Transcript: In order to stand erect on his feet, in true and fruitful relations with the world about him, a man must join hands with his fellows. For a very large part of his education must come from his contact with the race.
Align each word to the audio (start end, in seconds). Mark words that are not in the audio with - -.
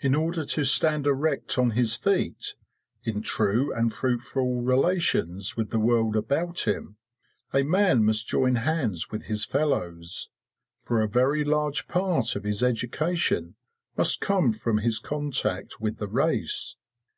In 0.00 0.14
order 0.14 0.44
to 0.44 0.66
stand 0.66 1.06
erect 1.06 1.56
on 1.58 1.70
his 1.70 1.94
feet, 1.96 2.56
in 3.04 3.22
true 3.22 3.72
and 3.72 3.90
fruitful 3.90 4.60
relations 4.60 5.56
with 5.56 5.70
the 5.70 5.78
world 5.78 6.14
about 6.14 6.68
him, 6.68 6.98
a 7.54 7.62
man 7.62 8.04
must 8.04 8.28
join 8.28 8.56
hands 8.56 9.10
with 9.10 9.28
his 9.28 9.46
fellows. 9.46 10.28
For 10.84 11.00
a 11.00 11.08
very 11.08 11.42
large 11.42 11.88
part 11.88 12.36
of 12.36 12.44
his 12.44 12.62
education 12.62 13.54
must 13.96 14.20
come 14.20 14.52
from 14.52 14.76
his 14.76 14.98
contact 14.98 15.80
with 15.80 15.96
the 15.96 16.06
race. 16.08 16.76